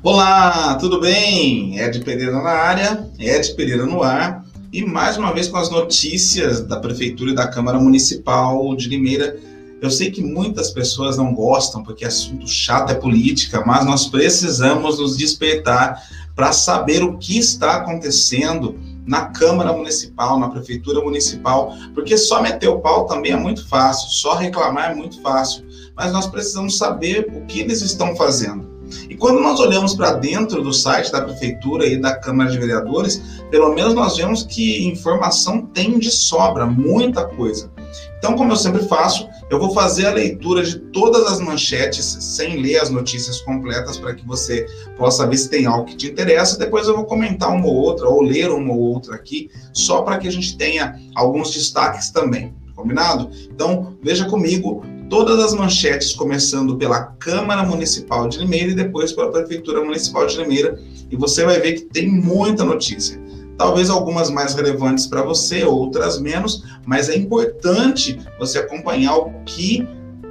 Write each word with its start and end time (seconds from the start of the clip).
Olá, 0.00 0.76
tudo 0.76 1.00
bem? 1.00 1.76
Ed 1.76 1.98
Pereira 2.04 2.40
na 2.40 2.50
área, 2.50 3.10
Ed 3.18 3.52
Pereira 3.54 3.84
no 3.84 4.00
ar 4.00 4.44
e 4.72 4.84
mais 4.84 5.16
uma 5.16 5.34
vez 5.34 5.48
com 5.48 5.56
as 5.56 5.70
notícias 5.70 6.60
da 6.60 6.78
Prefeitura 6.78 7.32
e 7.32 7.34
da 7.34 7.48
Câmara 7.48 7.80
Municipal 7.80 8.76
de 8.76 8.88
Limeira. 8.88 9.36
Eu 9.82 9.90
sei 9.90 10.12
que 10.12 10.22
muitas 10.22 10.70
pessoas 10.70 11.16
não 11.16 11.34
gostam 11.34 11.82
porque 11.82 12.04
assunto 12.04 12.46
chato 12.46 12.92
é 12.92 12.94
política, 12.94 13.64
mas 13.66 13.84
nós 13.84 14.06
precisamos 14.06 15.00
nos 15.00 15.16
despertar 15.16 16.00
para 16.36 16.52
saber 16.52 17.02
o 17.02 17.18
que 17.18 17.36
está 17.36 17.78
acontecendo 17.78 18.78
na 19.04 19.26
Câmara 19.26 19.72
Municipal, 19.72 20.38
na 20.38 20.48
Prefeitura 20.48 21.00
Municipal, 21.00 21.74
porque 21.92 22.16
só 22.16 22.40
meter 22.40 22.68
o 22.68 22.78
pau 22.78 23.06
também 23.06 23.32
é 23.32 23.36
muito 23.36 23.66
fácil, 23.66 24.10
só 24.10 24.34
reclamar 24.36 24.92
é 24.92 24.94
muito 24.94 25.20
fácil, 25.20 25.64
mas 25.96 26.12
nós 26.12 26.28
precisamos 26.28 26.78
saber 26.78 27.26
o 27.34 27.44
que 27.46 27.58
eles 27.58 27.82
estão 27.82 28.14
fazendo. 28.14 28.67
E 29.08 29.16
quando 29.16 29.40
nós 29.40 29.60
olhamos 29.60 29.94
para 29.94 30.12
dentro 30.12 30.62
do 30.62 30.72
site 30.72 31.12
da 31.12 31.22
Prefeitura 31.22 31.86
e 31.86 32.00
da 32.00 32.14
Câmara 32.14 32.50
de 32.50 32.58
Vereadores, 32.58 33.22
pelo 33.50 33.74
menos 33.74 33.94
nós 33.94 34.16
vemos 34.16 34.42
que 34.42 34.86
informação 34.86 35.62
tem 35.66 35.98
de 35.98 36.10
sobra, 36.10 36.66
muita 36.66 37.24
coisa. 37.24 37.70
Então, 38.18 38.36
como 38.36 38.52
eu 38.52 38.56
sempre 38.56 38.82
faço, 38.84 39.28
eu 39.48 39.58
vou 39.58 39.72
fazer 39.72 40.06
a 40.06 40.12
leitura 40.12 40.62
de 40.62 40.78
todas 40.78 41.24
as 41.26 41.40
manchetes, 41.40 42.04
sem 42.20 42.60
ler 42.60 42.78
as 42.78 42.90
notícias 42.90 43.40
completas, 43.40 43.96
para 43.96 44.14
que 44.14 44.26
você 44.26 44.66
possa 44.96 45.26
ver 45.26 45.36
se 45.36 45.48
tem 45.48 45.66
algo 45.66 45.86
que 45.86 45.96
te 45.96 46.08
interessa. 46.08 46.58
Depois 46.58 46.86
eu 46.88 46.96
vou 46.96 47.04
comentar 47.04 47.50
uma 47.50 47.66
ou 47.66 47.74
outra, 47.74 48.08
ou 48.08 48.22
ler 48.22 48.50
uma 48.50 48.72
ou 48.72 48.80
outra 48.80 49.14
aqui, 49.14 49.50
só 49.72 50.02
para 50.02 50.18
que 50.18 50.26
a 50.26 50.32
gente 50.32 50.56
tenha 50.56 51.00
alguns 51.14 51.52
destaques 51.52 52.10
também. 52.10 52.54
Combinado? 52.74 53.30
Então, 53.50 53.96
veja 54.02 54.26
comigo 54.26 54.82
todas 55.08 55.38
as 55.40 55.54
manchetes, 55.54 56.12
começando 56.12 56.76
pela 56.76 57.04
Câmara 57.18 57.62
Municipal 57.62 58.28
de 58.28 58.38
Limeira 58.38 58.72
e 58.72 58.74
depois 58.74 59.12
pela 59.12 59.30
Prefeitura 59.30 59.82
Municipal 59.82 60.26
de 60.26 60.36
Limeira, 60.36 60.78
e 61.10 61.16
você 61.16 61.44
vai 61.44 61.58
ver 61.60 61.72
que 61.74 61.84
tem 61.86 62.08
muita 62.08 62.64
notícia. 62.64 63.20
Talvez 63.56 63.90
algumas 63.90 64.30
mais 64.30 64.54
relevantes 64.54 65.06
para 65.06 65.22
você, 65.22 65.64
outras 65.64 66.20
menos, 66.20 66.62
mas 66.86 67.08
é 67.08 67.16
importante 67.16 68.18
você 68.38 68.58
acompanhar 68.58 69.16
o 69.16 69.32
que 69.44 69.86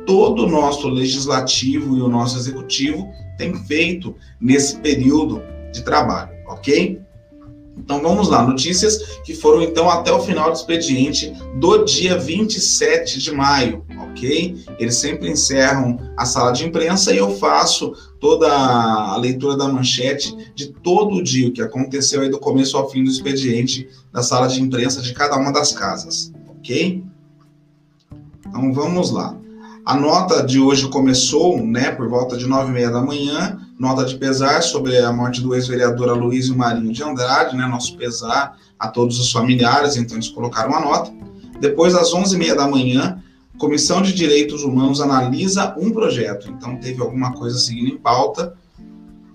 todo 0.05 0.45
o 0.45 0.49
nosso 0.49 0.87
legislativo 0.87 1.97
e 1.97 2.01
o 2.01 2.07
nosso 2.07 2.37
executivo 2.37 3.11
tem 3.37 3.53
feito 3.65 4.15
nesse 4.39 4.77
período 4.77 5.41
de 5.73 5.83
trabalho, 5.83 6.31
ok? 6.47 7.01
Então 7.77 8.01
vamos 8.01 8.27
lá, 8.27 8.45
notícias 8.45 9.21
que 9.23 9.33
foram 9.33 9.61
então 9.61 9.89
até 9.89 10.11
o 10.11 10.19
final 10.19 10.51
do 10.51 10.57
expediente 10.57 11.31
do 11.59 11.85
dia 11.85 12.17
27 12.17 13.19
de 13.19 13.31
maio, 13.31 13.85
ok? 14.09 14.57
Eles 14.79 14.95
sempre 14.95 15.29
encerram 15.29 15.97
a 16.17 16.25
sala 16.25 16.51
de 16.51 16.65
imprensa 16.65 17.13
e 17.13 17.17
eu 17.17 17.37
faço 17.37 17.93
toda 18.19 18.51
a 18.51 19.15
leitura 19.17 19.55
da 19.55 19.67
manchete 19.67 20.35
de 20.55 20.67
todo 20.67 21.15
o 21.15 21.23
dia, 21.23 21.47
o 21.47 21.51
que 21.51 21.61
aconteceu 21.61 22.21
aí 22.21 22.29
do 22.29 22.39
começo 22.39 22.75
ao 22.75 22.89
fim 22.89 23.03
do 23.03 23.09
expediente 23.09 23.87
da 24.11 24.23
sala 24.23 24.47
de 24.47 24.61
imprensa 24.61 25.01
de 25.01 25.13
cada 25.13 25.37
uma 25.37 25.51
das 25.51 25.71
casas, 25.71 26.31
ok? 26.49 27.03
Então 28.45 28.73
vamos 28.73 29.11
lá. 29.11 29.37
A 29.87 29.95
nota 29.95 30.45
de 30.45 30.59
hoje 30.59 30.89
começou, 30.89 31.65
né, 31.65 31.91
por 31.91 32.09
volta 32.09 32.35
de 32.35 32.45
nove 32.45 32.71
e 32.71 32.73
meia 32.73 32.91
da 32.91 33.01
manhã, 33.01 33.57
nota 33.79 34.03
de 34.03 34.17
pesar 34.17 34.61
sobre 34.61 34.97
a 34.97 35.13
morte 35.13 35.39
do 35.39 35.55
ex-vereador 35.55 36.09
Aloysio 36.09 36.57
Marinho 36.57 36.91
de 36.91 37.01
Andrade, 37.01 37.55
né, 37.55 37.65
nosso 37.65 37.95
pesar 37.95 38.57
a 38.77 38.89
todos 38.89 39.17
os 39.17 39.31
familiares, 39.31 39.95
então 39.95 40.17
eles 40.17 40.27
colocaram 40.27 40.75
a 40.75 40.81
nota. 40.81 41.09
Depois, 41.61 41.95
às 41.95 42.13
onze 42.13 42.35
e 42.35 42.37
meia 42.37 42.53
da 42.53 42.67
manhã, 42.67 43.23
Comissão 43.57 44.01
de 44.01 44.13
Direitos 44.13 44.61
Humanos 44.61 44.99
analisa 44.99 45.73
um 45.77 45.89
projeto, 45.89 46.49
então 46.51 46.75
teve 46.75 47.01
alguma 47.01 47.31
coisa 47.31 47.57
seguindo 47.57 47.87
em 47.87 47.97
pauta. 47.97 48.55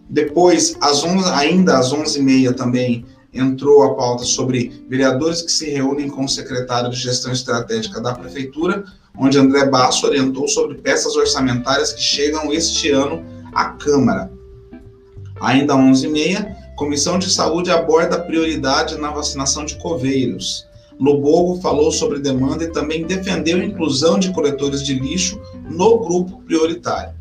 Depois, 0.07 0.77
às 0.83 1.03
11, 1.03 1.31
ainda 1.31 1.79
às 1.79 1.95
onze 1.95 2.19
e 2.19 2.23
meia 2.23 2.53
também, 2.53 3.07
entrou 3.33 3.83
a 3.83 3.95
pauta 3.95 4.25
sobre 4.25 4.85
vereadores 4.89 5.43
que 5.43 5.53
se 5.53 5.71
reúnem 5.71 6.09
com 6.09 6.25
o 6.25 6.29
secretário 6.29 6.91
de 6.91 6.97
Gestão 6.97 7.33
Estratégica 7.33 8.01
da 8.01 8.15
Prefeitura 8.15 8.85
onde 9.17 9.39
André 9.39 9.67
Basso 9.67 10.07
orientou 10.07 10.49
sobre 10.49 10.79
peças 10.79 11.15
orçamentárias 11.17 11.93
que 11.93 12.03
chegam 12.03 12.53
este 12.53 12.91
ano 12.91 13.25
à 13.55 13.67
Câmara. 13.71 14.31
Ainda 15.41 15.75
às 15.75 15.81
11h30, 15.81 16.63
Comissão 16.77 17.19
de 17.19 17.31
Saúde 17.31 17.71
aborda 17.71 18.21
prioridade 18.21 18.97
na 18.99 19.11
vacinação 19.11 19.65
de 19.65 19.77
coveiros. 19.77 20.67
Lobogo 20.99 21.61
falou 21.61 21.91
sobre 21.91 22.21
demanda 22.21 22.65
e 22.65 22.73
também 22.73 23.07
defendeu 23.07 23.59
a 23.59 23.65
inclusão 23.65 24.19
de 24.19 24.33
coletores 24.33 24.83
de 24.83 24.95
lixo 24.95 25.41
no 25.69 25.99
grupo 25.99 26.41
prioritário. 26.43 27.15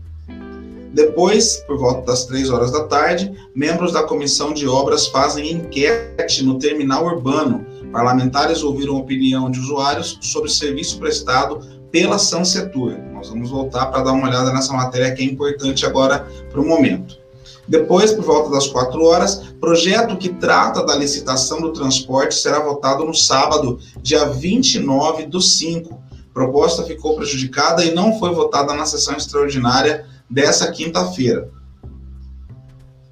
Depois, 0.93 1.57
por 1.65 1.77
volta 1.77 2.11
das 2.11 2.25
três 2.25 2.49
horas 2.49 2.71
da 2.71 2.83
tarde, 2.83 3.31
membros 3.55 3.93
da 3.93 4.03
comissão 4.03 4.53
de 4.53 4.67
obras 4.67 5.07
fazem 5.07 5.51
enquete 5.51 6.43
no 6.43 6.59
terminal 6.59 7.05
urbano. 7.05 7.65
Parlamentares 7.91 8.61
ouviram 8.61 8.97
opinião 8.97 9.49
de 9.49 9.59
usuários 9.59 10.17
sobre 10.21 10.49
serviço 10.49 10.99
prestado 10.99 11.61
pela 11.89 12.17
Sansetur. 12.17 12.97
Nós 13.13 13.29
vamos 13.29 13.49
voltar 13.49 13.85
para 13.87 14.03
dar 14.03 14.11
uma 14.11 14.27
olhada 14.27 14.51
nessa 14.51 14.73
matéria 14.73 15.13
que 15.13 15.21
é 15.21 15.25
importante 15.25 15.85
agora 15.85 16.27
para 16.49 16.59
o 16.59 16.67
momento. 16.67 17.19
Depois, 17.67 18.11
por 18.11 18.25
volta 18.25 18.49
das 18.49 18.67
quatro 18.67 19.03
horas, 19.05 19.43
projeto 19.59 20.17
que 20.17 20.29
trata 20.29 20.85
da 20.85 20.95
licitação 20.95 21.61
do 21.61 21.71
transporte 21.71 22.35
será 22.35 22.59
votado 22.59 23.05
no 23.05 23.13
sábado, 23.13 23.79
dia 24.01 24.25
29 24.25 25.27
do 25.27 25.39
5. 25.39 26.01
Proposta 26.33 26.83
ficou 26.83 27.15
prejudicada 27.15 27.83
e 27.83 27.93
não 27.93 28.17
foi 28.17 28.33
votada 28.33 28.73
na 28.73 28.85
sessão 28.85 29.15
extraordinária 29.15 30.05
dessa 30.29 30.71
quinta-feira. 30.71 31.49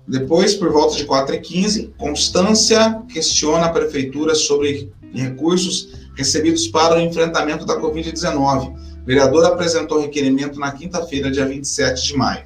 Depois, 0.07 0.55
por 0.55 0.71
volta 0.71 0.95
de 0.95 1.05
4h15, 1.05 1.91
Constância 1.97 3.01
questiona 3.11 3.67
a 3.67 3.69
prefeitura 3.69 4.33
sobre 4.33 4.91
recursos 5.13 5.89
recebidos 6.15 6.67
para 6.67 6.95
o 6.95 6.99
enfrentamento 6.99 7.65
da 7.65 7.79
Covid-19. 7.79 8.73
O 9.03 9.05
vereador 9.05 9.45
apresentou 9.45 10.01
requerimento 10.01 10.59
na 10.59 10.71
quinta-feira, 10.71 11.29
dia 11.29 11.45
27 11.45 12.07
de 12.07 12.17
maio. 12.17 12.43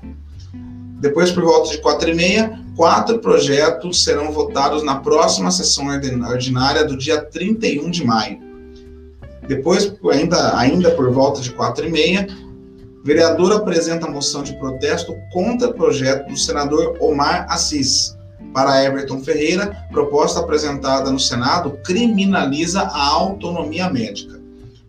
Depois, 1.00 1.32
por 1.32 1.44
volta 1.44 1.70
de 1.70 1.78
quatro 1.80 2.10
e 2.10 2.14
meia, 2.14 2.60
quatro 2.76 3.20
projetos 3.20 4.04
serão 4.04 4.32
votados 4.32 4.84
na 4.84 4.96
próxima 5.00 5.52
sessão 5.52 5.88
ordinária 5.88 6.86
do 6.86 6.98
dia 6.98 7.22
31 7.22 7.90
de 7.90 8.06
maio. 8.06 8.53
Depois, 9.48 9.94
ainda, 10.12 10.58
ainda 10.58 10.92
por 10.92 11.12
volta 11.12 11.42
de 11.42 11.52
quatro 11.52 11.86
e 11.86 11.92
meia, 11.92 12.28
vereador 13.04 13.52
apresenta 13.52 14.10
moção 14.10 14.44
de 14.44 14.58
protesto 14.58 15.16
contra 15.32 15.70
o 15.70 15.74
projeto 15.74 16.30
do 16.30 16.38
senador 16.38 16.96
Omar 17.00 17.46
Assis 17.50 18.16
para 18.54 18.84
Everton 18.84 19.20
Ferreira, 19.20 19.76
proposta 19.92 20.40
apresentada 20.40 21.12
no 21.12 21.20
Senado 21.20 21.80
criminaliza 21.84 22.82
a 22.82 23.08
autonomia 23.08 23.90
médica. 23.90 24.40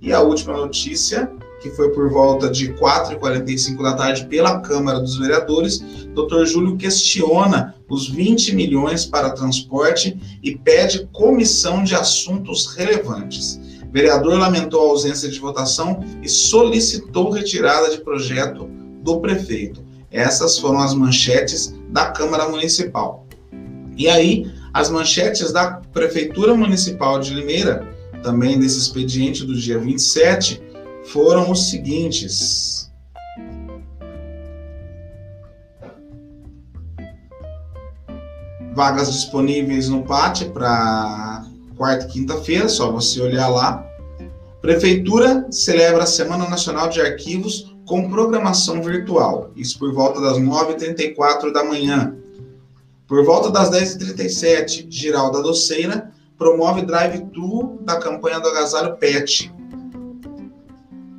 E 0.00 0.12
a 0.12 0.20
última 0.20 0.54
notícia, 0.54 1.30
que 1.62 1.70
foi 1.70 1.88
por 1.90 2.10
volta 2.10 2.50
de 2.50 2.74
4h45 2.74 3.82
da 3.82 3.94
tarde 3.94 4.26
pela 4.26 4.60
Câmara 4.60 5.00
dos 5.00 5.16
Vereadores, 5.16 5.78
Dr. 6.14 6.44
Júlio 6.44 6.76
questiona 6.76 7.74
os 7.88 8.08
20 8.08 8.54
milhões 8.54 9.06
para 9.06 9.30
transporte 9.30 10.18
e 10.42 10.56
pede 10.56 11.08
comissão 11.12 11.82
de 11.82 11.94
assuntos 11.94 12.74
relevantes. 12.76 13.58
Vereador 13.94 14.36
lamentou 14.36 14.80
a 14.80 14.90
ausência 14.90 15.28
de 15.28 15.38
votação 15.38 16.04
e 16.20 16.28
solicitou 16.28 17.30
retirada 17.30 17.90
de 17.90 17.98
projeto 17.98 18.68
do 19.00 19.20
prefeito. 19.20 19.84
Essas 20.10 20.58
foram 20.58 20.80
as 20.80 20.92
manchetes 20.92 21.72
da 21.90 22.06
Câmara 22.10 22.48
Municipal. 22.48 23.24
E 23.96 24.08
aí, 24.08 24.52
as 24.72 24.90
manchetes 24.90 25.52
da 25.52 25.74
Prefeitura 25.92 26.56
Municipal 26.56 27.20
de 27.20 27.32
Limeira, 27.34 27.88
também 28.20 28.58
desse 28.58 28.80
expediente 28.80 29.44
do 29.44 29.54
dia 29.54 29.78
27, 29.78 30.60
foram 31.04 31.48
os 31.52 31.70
seguintes. 31.70 32.90
Vagas 38.74 39.12
disponíveis 39.12 39.88
no 39.88 40.02
pátio 40.02 40.50
para 40.50 41.44
quarta 41.76 42.06
e 42.06 42.08
quinta-feira, 42.08 42.68
só 42.68 42.90
você 42.90 43.20
olhar 43.20 43.48
lá. 43.48 43.93
Prefeitura 44.64 45.46
celebra 45.50 46.04
a 46.04 46.06
Semana 46.06 46.48
Nacional 46.48 46.88
de 46.88 46.98
Arquivos 46.98 47.76
com 47.84 48.08
programação 48.08 48.82
virtual, 48.82 49.50
isso 49.54 49.78
por 49.78 49.92
volta 49.92 50.22
das 50.22 50.38
9h34 50.38 51.52
da 51.52 51.62
manhã. 51.62 52.16
Por 53.06 53.26
volta 53.26 53.50
das 53.50 53.70
10h37, 53.70 54.86
Giralda 54.88 55.42
Doceira 55.42 56.10
promove 56.38 56.80
drive-thru 56.80 57.78
da 57.82 57.98
campanha 57.98 58.40
do 58.40 58.48
agasalho 58.48 58.96
PET. 58.96 59.52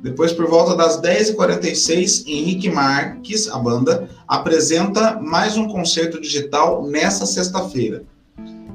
Depois, 0.02 0.32
por 0.32 0.48
volta 0.48 0.74
das 0.74 1.00
10h46, 1.00 2.26
Henrique 2.26 2.68
Marques, 2.68 3.48
a 3.48 3.58
banda, 3.60 4.10
apresenta 4.26 5.20
mais 5.20 5.56
um 5.56 5.68
concerto 5.68 6.20
digital 6.20 6.84
nesta 6.84 7.24
sexta-feira. 7.24 8.02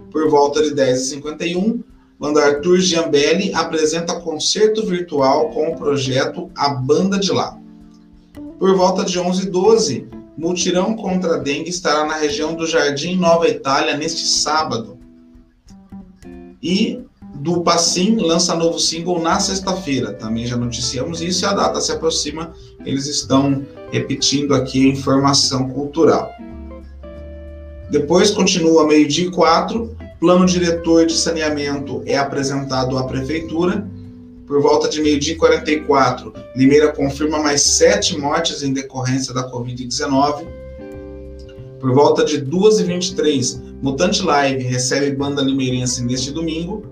Por 0.09 0.29
volta 0.29 0.63
de 0.63 0.73
10h51, 0.73 1.83
banda 2.21 2.45
Arthur 2.45 2.79
Giambelli 2.79 3.51
apresenta 3.51 4.19
concerto 4.21 4.85
virtual 4.85 5.49
com 5.49 5.69
o 5.69 5.75
projeto 5.75 6.51
A 6.55 6.69
Banda 6.69 7.17
de 7.17 7.31
Lá. 7.31 7.57
Por 8.59 8.75
volta 8.77 9.03
de 9.03 9.19
11h12, 9.19 10.05
Multirão 10.37 10.95
contra 10.95 11.35
a 11.35 11.37
dengue 11.37 11.69
estará 11.69 12.05
na 12.05 12.15
região 12.15 12.53
do 12.53 12.65
Jardim 12.67 13.15
Nova 13.15 13.47
Itália 13.47 13.97
neste 13.97 14.25
sábado. 14.25 14.97
E 16.61 16.99
do 17.35 17.61
Passim 17.61 18.15
lança 18.17 18.55
novo 18.55 18.79
single 18.79 19.19
na 19.19 19.39
sexta-feira. 19.39 20.13
Também 20.13 20.45
já 20.45 20.55
noticiamos 20.55 21.21
isso 21.21 21.43
e 21.43 21.47
a 21.47 21.53
data 21.53 21.81
se 21.81 21.91
aproxima. 21.91 22.53
Eles 22.85 23.07
estão 23.07 23.65
repetindo 23.91 24.53
aqui 24.53 24.85
a 24.85 24.93
informação 24.93 25.69
cultural. 25.69 26.31
Depois 27.89 28.29
continua 28.31 28.87
meio-dia 28.87 29.27
e 29.27 29.31
quatro. 29.31 29.95
Plano 30.21 30.45
diretor 30.45 31.07
de 31.07 31.17
saneamento 31.17 32.03
é 32.05 32.15
apresentado 32.15 32.95
à 32.95 33.05
prefeitura. 33.05 33.89
Por 34.45 34.61
volta 34.61 34.87
de 34.87 35.01
meio-dia 35.01 35.33
e 35.33 35.35
44, 35.35 36.31
Limeira 36.55 36.91
confirma 36.91 37.39
mais 37.39 37.63
sete 37.63 38.15
mortes 38.15 38.61
em 38.61 38.71
decorrência 38.71 39.33
da 39.33 39.51
Covid-19. 39.51 40.45
Por 41.79 41.91
volta 41.95 42.23
de 42.23 42.39
2h23, 42.39 43.63
Mutante 43.81 44.21
Live 44.21 44.61
recebe 44.61 45.15
banda 45.15 45.41
limeirense 45.41 46.03
neste 46.03 46.29
domingo. 46.29 46.85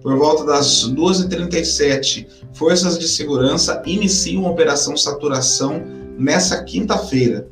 Por 0.00 0.16
volta 0.16 0.46
das 0.46 0.90
2h37, 0.90 2.26
forças 2.54 2.98
de 2.98 3.06
segurança 3.06 3.82
iniciam 3.84 4.46
a 4.46 4.50
operação 4.50 4.96
saturação 4.96 5.84
nessa 6.16 6.64
quinta-feira. 6.64 7.46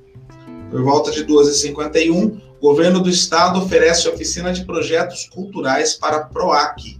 Por 0.70 0.82
volta 0.82 1.10
de 1.10 1.26
2h51, 1.26 2.40
o 2.62 2.68
governo 2.68 3.00
do 3.00 3.10
estado 3.10 3.58
oferece 3.58 4.08
oficina 4.08 4.52
de 4.52 4.64
projetos 4.64 5.28
culturais 5.28 5.94
para 5.94 6.18
a 6.18 6.24
PROAC. 6.24 6.96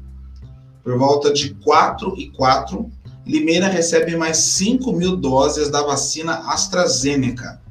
Por 0.82 0.98
volta 0.98 1.32
de 1.32 1.54
4 1.54 2.14
e 2.18 2.30
4, 2.30 2.90
Limeira 3.24 3.68
recebe 3.68 4.16
mais 4.16 4.38
5 4.38 4.92
mil 4.92 5.16
doses 5.16 5.70
da 5.70 5.80
vacina 5.80 6.52
AstraZeneca. 6.52 7.62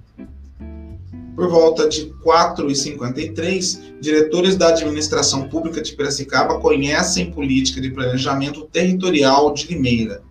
Por 1.35 1.49
volta 1.49 1.89
de 1.89 2.13
4h53, 2.23 3.97
diretores 3.99 4.55
da 4.55 4.69
administração 4.69 5.49
pública 5.49 5.81
de 5.81 5.91
Piracicaba 5.93 6.61
conhecem 6.61 7.29
política 7.29 7.81
de 7.81 7.91
planejamento 7.91 8.61
territorial 8.71 9.53
de 9.53 9.67
Limeira. 9.67 10.23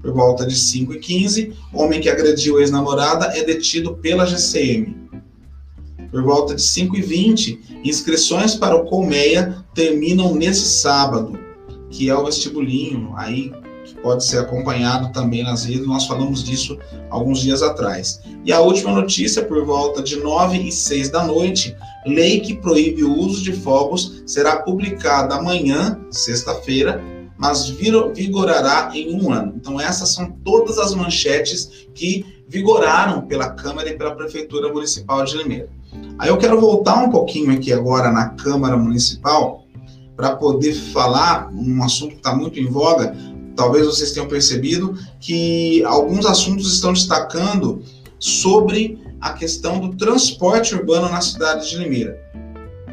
Por 0.00 0.12
volta 0.12 0.46
de 0.46 0.54
5h15, 0.54 1.52
homem 1.74 2.00
que 2.00 2.08
agrediu 2.08 2.60
ex-namorada 2.60 3.36
é 3.36 3.42
detido 3.42 3.96
pela 3.96 4.24
GCM. 4.24 4.99
Por 6.10 6.22
volta 6.22 6.54
de 6.54 6.62
5h20, 6.62 7.58
inscrições 7.84 8.54
para 8.54 8.76
o 8.76 8.84
Colmeia 8.84 9.64
terminam 9.74 10.34
nesse 10.34 10.80
sábado, 10.80 11.38
que 11.88 12.08
é 12.08 12.14
o 12.14 12.24
vestibulinho, 12.24 13.12
aí 13.16 13.52
pode 14.02 14.24
ser 14.24 14.38
acompanhado 14.38 15.12
também 15.12 15.42
nas 15.42 15.64
redes, 15.64 15.86
nós 15.86 16.06
falamos 16.06 16.42
disso 16.42 16.78
alguns 17.10 17.40
dias 17.40 17.62
atrás. 17.62 18.20
E 18.44 18.52
a 18.52 18.60
última 18.60 18.92
notícia, 18.92 19.44
por 19.44 19.64
volta 19.64 20.02
de 20.02 20.16
9 20.16 20.58
e 20.58 20.72
6 20.72 21.10
da 21.10 21.24
noite, 21.24 21.76
lei 22.06 22.40
que 22.40 22.54
proíbe 22.54 23.04
o 23.04 23.16
uso 23.16 23.42
de 23.42 23.52
fogos 23.52 24.22
será 24.26 24.56
publicada 24.56 25.36
amanhã, 25.36 26.00
sexta-feira, 26.10 27.02
mas 27.36 27.68
vigorará 27.68 28.90
em 28.94 29.14
um 29.14 29.32
ano. 29.32 29.54
Então, 29.56 29.80
essas 29.80 30.10
são 30.10 30.30
todas 30.44 30.78
as 30.78 30.94
manchetes 30.94 31.88
que 31.94 32.24
vigoraram 32.46 33.22
pela 33.22 33.50
Câmara 33.50 33.88
e 33.88 33.96
pela 33.96 34.14
Prefeitura 34.14 34.72
Municipal 34.72 35.24
de 35.24 35.36
Limeira. 35.38 35.68
Aí 36.18 36.28
eu 36.28 36.36
quero 36.36 36.60
voltar 36.60 37.02
um 37.02 37.10
pouquinho 37.10 37.52
aqui 37.52 37.72
agora 37.72 38.10
na 38.10 38.30
Câmara 38.30 38.76
Municipal 38.76 39.64
para 40.16 40.36
poder 40.36 40.74
falar 40.74 41.50
um 41.50 41.82
assunto 41.82 42.10
que 42.10 42.16
está 42.16 42.34
muito 42.34 42.60
em 42.60 42.66
voga, 42.66 43.16
talvez 43.56 43.86
vocês 43.86 44.12
tenham 44.12 44.28
percebido 44.28 44.94
que 45.18 45.82
alguns 45.84 46.26
assuntos 46.26 46.72
estão 46.72 46.92
destacando 46.92 47.82
sobre 48.18 48.98
a 49.18 49.32
questão 49.32 49.80
do 49.80 49.96
transporte 49.96 50.74
urbano 50.74 51.08
na 51.08 51.22
cidade 51.22 51.70
de 51.70 51.78
Limeira. 51.78 52.18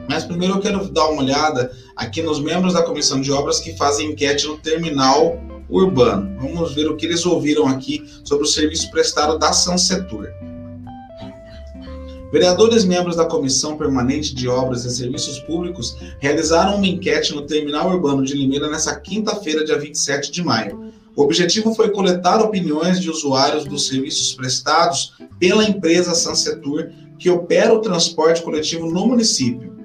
Mas 0.10 0.24
primeiro 0.24 0.56
eu 0.56 0.62
quero 0.62 0.90
dar 0.90 1.10
uma 1.10 1.22
olhada 1.22 1.72
aqui 1.96 2.22
nos 2.22 2.40
membros 2.40 2.74
da 2.74 2.84
comissão 2.84 3.20
de 3.20 3.32
obras 3.32 3.60
que 3.60 3.76
fazem 3.76 4.12
enquete 4.12 4.48
no 4.48 4.58
terminal 4.58 5.38
urbano. 5.70 6.34
Vamos 6.40 6.74
ver 6.74 6.90
o 6.90 6.96
que 6.96 7.06
eles 7.06 7.26
ouviram 7.26 7.68
aqui 7.68 8.06
sobre 8.24 8.46
o 8.46 8.48
serviço 8.48 8.90
prestado 8.90 9.38
da 9.38 9.52
Sansetur. 9.52 10.30
Vereadores 12.32 12.84
membros 12.84 13.16
da 13.16 13.26
Comissão 13.26 13.78
Permanente 13.78 14.36
de 14.36 14.50
Obras 14.50 14.84
e 14.84 14.92
Serviços 14.92 15.40
Públicos 15.40 15.96
realizaram 16.20 16.76
uma 16.76 16.88
enquete 16.88 17.34
no 17.34 17.44
Terminal 17.44 17.90
Urbano 17.90 18.24
de 18.26 18.34
Limeira 18.34 18.70
nesta 18.70 19.00
quinta-feira, 19.00 19.64
dia 19.64 19.80
27 19.80 20.30
de 20.32 20.44
maio. 20.44 20.92
O 21.16 21.24
objetivo 21.24 21.74
foi 21.74 21.90
coletar 21.90 22.42
opiniões 22.42 23.00
de 23.00 23.10
usuários 23.10 23.64
dos 23.64 23.88
serviços 23.88 24.34
prestados 24.34 25.14
pela 25.40 25.64
empresa 25.64 26.14
Sansetur, 26.14 26.90
que 27.18 27.30
opera 27.30 27.74
o 27.74 27.82
transporte 27.82 28.42
coletivo 28.44 28.92
no 28.92 29.08
município. 29.08 29.77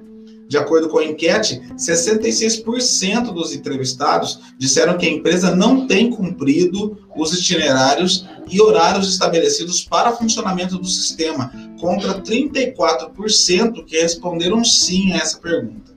De 0.53 0.57
acordo 0.59 0.87
com 0.87 0.99
a 0.99 1.03
enquete, 1.03 1.63
66% 1.75 3.33
dos 3.33 3.55
entrevistados 3.55 4.39
disseram 4.55 4.99
que 4.99 5.07
a 5.07 5.09
empresa 5.09 5.55
não 5.55 5.87
tem 5.87 6.11
cumprido 6.11 6.95
os 7.15 7.33
itinerários 7.33 8.23
e 8.47 8.61
horários 8.61 9.09
estabelecidos 9.09 9.83
para 9.83 10.11
funcionamento 10.11 10.77
do 10.77 10.85
sistema, 10.85 11.51
contra 11.79 12.21
34% 12.21 13.83
que 13.83 13.99
responderam 13.99 14.63
sim 14.63 15.11
a 15.13 15.17
essa 15.17 15.39
pergunta. 15.39 15.91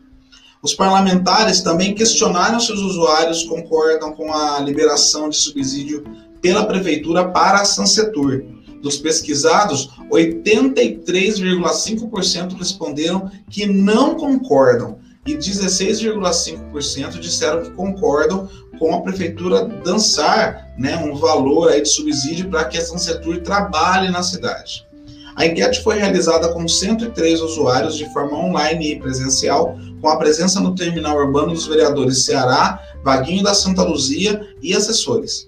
Os 0.62 0.73
parlamentares 0.73 1.61
também 1.61 1.94
questionaram 1.94 2.59
se 2.59 2.73
os 2.73 2.81
usuários 2.81 3.43
concordam 3.43 4.14
com 4.14 4.32
a 4.32 4.59
liberação 4.61 5.29
de 5.29 5.37
subsídio 5.37 6.02
pela 6.41 6.64
prefeitura 6.64 7.29
para 7.29 7.61
a 7.61 7.64
Sansetur 7.67 8.56
dos 8.82 8.99
pesquisados, 8.99 9.88
83,5% 10.11 12.56
responderam 12.56 13.31
que 13.50 13.67
não 13.67 14.17
concordam 14.17 14.99
e 15.26 15.34
16,5% 15.34 17.19
disseram 17.19 17.62
que 17.62 17.70
concordam 17.70 18.49
com 18.78 18.94
a 18.94 19.00
prefeitura 19.00 19.64
dançar 19.64 20.73
né, 20.78 20.96
um 20.99 21.17
valor 21.17 21.70
aí 21.70 21.82
de 21.82 21.88
subsídio 21.88 22.49
para 22.49 22.67
que 22.67 22.78
a 22.78 22.84
Sansetur 22.84 23.43
trabalhe 23.43 24.08
na 24.11 24.23
cidade. 24.23 24.87
A 25.34 25.44
enquete 25.44 25.82
foi 25.82 25.99
realizada 25.99 26.49
com 26.49 26.67
103 26.67 27.43
usuários 27.43 27.96
de 27.96 28.11
forma 28.12 28.38
online 28.38 28.93
e 28.93 28.99
presencial, 28.99 29.76
com 30.00 30.08
a 30.08 30.17
presença 30.17 30.61
no 30.61 30.75
terminal 30.75 31.19
urbano 31.19 31.52
dos 31.52 31.67
vereadores 31.67 32.25
Ceará, 32.25 32.81
Vaguinho 33.05 33.43
da 33.43 33.52
Santa 33.52 33.82
Luzia 33.82 34.49
e 34.62 34.75
assessores. 34.75 35.46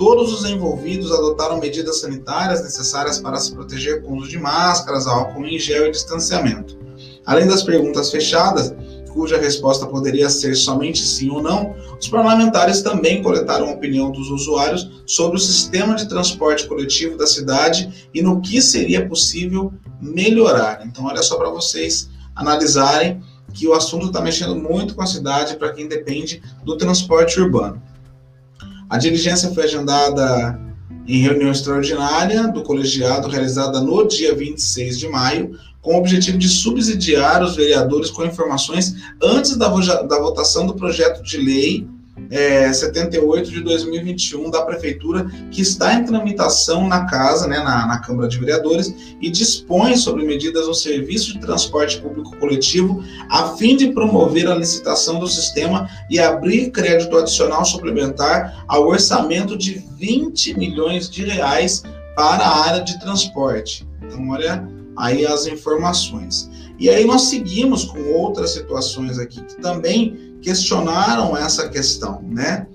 Todos 0.00 0.32
os 0.32 0.48
envolvidos 0.48 1.12
adotaram 1.12 1.60
medidas 1.60 2.00
sanitárias 2.00 2.62
necessárias 2.62 3.18
para 3.18 3.36
se 3.36 3.52
proteger 3.52 4.02
com 4.02 4.16
uso 4.16 4.30
de 4.30 4.38
máscaras, 4.38 5.06
álcool 5.06 5.44
em 5.44 5.58
gel 5.58 5.88
e 5.88 5.90
distanciamento. 5.90 6.74
Além 7.26 7.46
das 7.46 7.62
perguntas 7.62 8.10
fechadas, 8.10 8.74
cuja 9.12 9.36
resposta 9.36 9.86
poderia 9.86 10.30
ser 10.30 10.54
somente 10.54 11.02
sim 11.02 11.28
ou 11.28 11.42
não, 11.42 11.74
os 12.00 12.08
parlamentares 12.08 12.80
também 12.80 13.22
coletaram 13.22 13.68
a 13.68 13.72
opinião 13.72 14.10
dos 14.10 14.30
usuários 14.30 15.02
sobre 15.04 15.36
o 15.36 15.38
sistema 15.40 15.94
de 15.94 16.08
transporte 16.08 16.66
coletivo 16.66 17.18
da 17.18 17.26
cidade 17.26 18.08
e 18.14 18.22
no 18.22 18.40
que 18.40 18.62
seria 18.62 19.06
possível 19.06 19.70
melhorar. 20.00 20.80
Então, 20.86 21.04
olha 21.04 21.22
só 21.22 21.36
para 21.36 21.50
vocês 21.50 22.08
analisarem 22.34 23.22
que 23.52 23.68
o 23.68 23.74
assunto 23.74 24.06
está 24.06 24.22
mexendo 24.22 24.56
muito 24.56 24.94
com 24.94 25.02
a 25.02 25.06
cidade 25.06 25.58
para 25.58 25.74
quem 25.74 25.86
depende 25.86 26.40
do 26.64 26.78
transporte 26.78 27.38
urbano. 27.38 27.89
A 28.90 28.98
diligência 28.98 29.50
foi 29.54 29.64
agendada 29.64 30.60
em 31.06 31.22
reunião 31.22 31.52
extraordinária 31.52 32.48
do 32.48 32.64
colegiado 32.64 33.28
realizada 33.28 33.80
no 33.80 34.06
dia 34.06 34.34
26 34.34 34.98
de 34.98 35.08
maio, 35.08 35.56
com 35.80 35.94
o 35.94 35.98
objetivo 35.98 36.36
de 36.36 36.48
subsidiar 36.48 37.42
os 37.42 37.54
vereadores 37.54 38.10
com 38.10 38.24
informações 38.24 38.96
antes 39.22 39.56
da, 39.56 39.68
da 39.68 40.18
votação 40.18 40.66
do 40.66 40.74
projeto 40.74 41.22
de 41.22 41.36
lei 41.36 41.86
é, 42.30 42.72
78 42.72 43.50
de 43.50 43.60
2021 43.62 44.50
da 44.50 44.62
Prefeitura, 44.62 45.26
que 45.50 45.62
está 45.62 45.94
em 45.94 46.04
tramitação 46.04 46.88
na 46.88 47.06
Casa, 47.06 47.46
né, 47.46 47.58
na, 47.58 47.86
na 47.86 47.98
Câmara 47.98 48.28
de 48.28 48.38
Vereadores, 48.38 48.94
e 49.20 49.30
dispõe 49.30 49.96
sobre 49.96 50.24
medidas 50.24 50.66
no 50.66 50.74
serviço 50.74 51.32
de 51.32 51.40
transporte 51.40 52.00
público 52.00 52.36
coletivo, 52.36 53.02
a 53.28 53.56
fim 53.56 53.76
de 53.76 53.88
promover 53.92 54.48
a 54.48 54.54
licitação 54.54 55.18
do 55.18 55.26
sistema 55.26 55.88
e 56.10 56.18
abrir 56.18 56.70
crédito 56.70 57.16
adicional 57.16 57.64
suplementar 57.64 58.64
ao 58.68 58.86
orçamento 58.86 59.56
de 59.56 59.84
20 59.98 60.58
milhões 60.58 61.08
de 61.08 61.24
reais 61.24 61.82
para 62.14 62.44
a 62.44 62.66
área 62.66 62.84
de 62.84 62.98
transporte. 63.00 63.86
Então, 64.02 64.28
olha 64.30 64.68
aí 64.96 65.26
as 65.26 65.46
informações. 65.46 66.50
E 66.78 66.88
aí 66.88 67.04
nós 67.04 67.22
seguimos 67.22 67.84
com 67.84 68.00
outras 68.12 68.52
situações 68.52 69.18
aqui 69.18 69.42
que 69.42 69.56
também 69.56 70.29
questionaram 70.42 71.36
essa 71.36 71.68
questão, 71.68 72.22
né? 72.22 72.66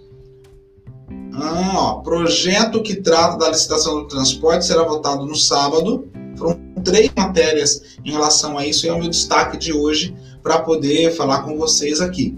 Ah, 1.34 1.74
ó, 1.75 1.93
projeto 1.95 2.81
que 2.81 2.95
trata 2.95 3.38
da 3.38 3.50
licitação 3.50 4.01
do 4.01 4.07
transporte 4.07 4.65
será 4.65 4.84
votado 4.84 5.25
no 5.25 5.36
sábado. 5.36 6.07
Foram 6.38 6.60
três 6.84 7.12
matérias 7.15 7.98
em 8.03 8.12
relação 8.12 8.57
a 8.57 8.65
isso 8.65 8.86
e 8.86 8.89
é 8.89 8.93
o 8.93 9.00
meu 9.00 9.10
destaque 9.10 9.57
de 9.57 9.74
hoje 9.74 10.15
para 10.41 10.60
poder 10.60 11.12
falar 11.15 11.41
com 11.41 11.57
vocês 11.57 12.00
aqui. 12.00 12.38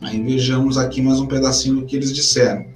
Aí 0.00 0.22
vejamos 0.22 0.76
aqui 0.78 1.00
mais 1.00 1.18
um 1.20 1.26
pedacinho 1.26 1.76
do 1.76 1.86
que 1.86 1.96
eles 1.96 2.12
disseram. 2.12 2.66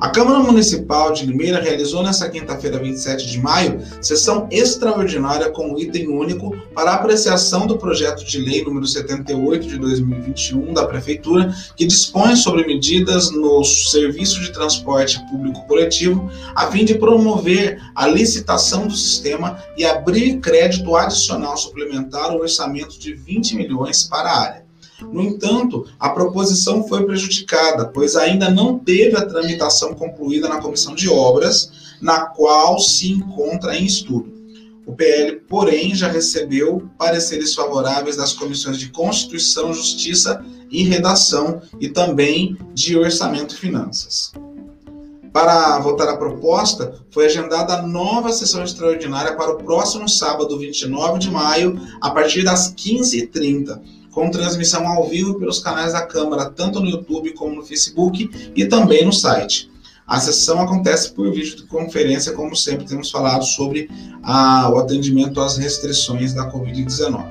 A 0.00 0.10
Câmara 0.10 0.38
Municipal 0.38 1.12
de 1.12 1.26
Limeira 1.26 1.60
realizou 1.60 2.04
nesta 2.04 2.30
quinta-feira, 2.30 2.78
27 2.78 3.26
de 3.26 3.40
maio, 3.40 3.80
sessão 4.00 4.46
extraordinária 4.48 5.50
com 5.50 5.76
item 5.76 6.06
único 6.06 6.56
para 6.72 6.94
apreciação 6.94 7.66
do 7.66 7.76
projeto 7.76 8.24
de 8.24 8.38
lei 8.38 8.62
número 8.64 8.86
78 8.86 9.66
de 9.66 9.76
2021 9.76 10.72
da 10.72 10.86
Prefeitura, 10.86 11.52
que 11.74 11.84
dispõe 11.84 12.36
sobre 12.36 12.64
medidas 12.64 13.32
no 13.32 13.64
serviço 13.64 14.40
de 14.40 14.52
transporte 14.52 15.18
público 15.28 15.66
coletivo, 15.66 16.30
a 16.54 16.70
fim 16.70 16.84
de 16.84 16.94
promover 16.94 17.82
a 17.92 18.06
licitação 18.06 18.86
do 18.86 18.94
sistema 18.94 19.58
e 19.76 19.84
abrir 19.84 20.38
crédito 20.38 20.94
adicional 20.94 21.56
suplementar 21.56 22.30
ao 22.30 22.38
orçamento 22.38 23.00
de 23.00 23.14
20 23.14 23.56
milhões 23.56 24.04
para 24.04 24.30
a 24.30 24.40
área. 24.40 24.67
No 25.00 25.22
entanto, 25.22 25.86
a 25.98 26.10
proposição 26.10 26.86
foi 26.86 27.04
prejudicada, 27.04 27.86
pois 27.86 28.16
ainda 28.16 28.50
não 28.50 28.78
teve 28.78 29.16
a 29.16 29.24
tramitação 29.24 29.94
concluída 29.94 30.48
na 30.48 30.60
comissão 30.60 30.94
de 30.94 31.08
obras, 31.08 31.96
na 32.00 32.26
qual 32.26 32.78
se 32.80 33.10
encontra 33.10 33.76
em 33.76 33.84
estudo. 33.84 34.36
O 34.84 34.92
PL, 34.94 35.40
porém, 35.48 35.94
já 35.94 36.08
recebeu 36.08 36.88
pareceres 36.96 37.54
favoráveis 37.54 38.16
das 38.16 38.32
comissões 38.32 38.78
de 38.78 38.88
Constituição, 38.88 39.72
Justiça 39.72 40.44
e 40.70 40.82
Redação 40.82 41.60
e 41.78 41.88
também 41.88 42.56
de 42.74 42.96
Orçamento 42.96 43.54
e 43.54 43.58
Finanças. 43.58 44.32
Para 45.32 45.78
votar 45.78 46.08
a 46.08 46.16
proposta, 46.16 46.94
foi 47.10 47.26
agendada 47.26 47.74
a 47.74 47.82
nova 47.82 48.32
sessão 48.32 48.64
extraordinária 48.64 49.36
para 49.36 49.52
o 49.52 49.62
próximo 49.62 50.08
sábado, 50.08 50.58
29 50.58 51.18
de 51.18 51.30
maio, 51.30 51.78
a 52.00 52.10
partir 52.10 52.42
das 52.42 52.74
15h30 52.74 53.97
com 54.18 54.32
transmissão 54.32 54.84
ao 54.84 55.06
vivo 55.08 55.38
pelos 55.38 55.60
canais 55.60 55.92
da 55.92 56.04
Câmara, 56.04 56.50
tanto 56.50 56.80
no 56.80 56.88
YouTube 56.88 57.34
como 57.34 57.54
no 57.54 57.62
Facebook 57.62 58.28
e 58.56 58.66
também 58.66 59.04
no 59.04 59.12
site. 59.12 59.70
A 60.04 60.18
sessão 60.18 60.60
acontece 60.60 61.12
por 61.12 61.32
videoconferência, 61.32 62.32
como 62.32 62.56
sempre 62.56 62.84
temos 62.84 63.12
falado 63.12 63.44
sobre 63.44 63.88
a, 64.20 64.68
o 64.70 64.78
atendimento 64.78 65.40
às 65.40 65.56
restrições 65.56 66.34
da 66.34 66.50
Covid-19. 66.50 67.26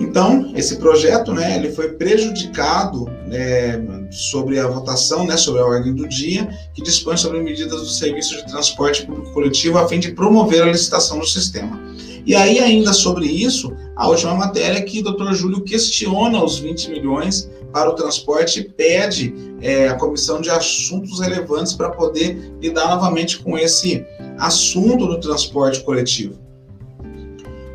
Então, 0.00 0.52
esse 0.56 0.78
projeto, 0.78 1.32
né, 1.32 1.56
ele 1.56 1.70
foi 1.70 1.90
prejudicado 1.90 3.04
né, 3.28 3.80
sobre 4.10 4.58
a 4.58 4.66
votação, 4.66 5.26
né, 5.26 5.36
sobre 5.36 5.60
a 5.60 5.64
ordem 5.64 5.94
do 5.94 6.08
dia, 6.08 6.48
que 6.74 6.82
dispõe 6.82 7.16
sobre 7.16 7.40
medidas 7.40 7.80
do 7.80 7.88
serviço 7.88 8.36
de 8.36 8.46
transporte 8.48 9.06
público 9.06 9.32
coletivo 9.32 9.78
a 9.78 9.86
fim 9.86 10.00
de 10.00 10.10
promover 10.10 10.62
a 10.62 10.66
licitação 10.66 11.20
do 11.20 11.26
sistema. 11.26 11.80
E 12.28 12.34
aí, 12.34 12.58
ainda 12.58 12.92
sobre 12.92 13.24
isso, 13.24 13.74
a 13.96 14.06
última 14.06 14.34
matéria 14.34 14.76
é 14.76 14.82
que 14.82 15.00
o 15.00 15.02
Dr. 15.02 15.32
Júlio 15.32 15.62
questiona 15.62 16.44
os 16.44 16.58
20 16.58 16.90
milhões 16.90 17.50
para 17.72 17.88
o 17.88 17.94
transporte 17.94 18.60
e 18.60 18.64
pede 18.64 19.34
é, 19.62 19.88
a 19.88 19.94
comissão 19.94 20.38
de 20.38 20.50
assuntos 20.50 21.20
relevantes 21.20 21.72
para 21.72 21.88
poder 21.88 22.52
lidar 22.60 22.86
novamente 22.86 23.38
com 23.38 23.56
esse 23.56 24.04
assunto 24.38 25.06
do 25.06 25.18
transporte 25.18 25.80
coletivo. 25.80 26.38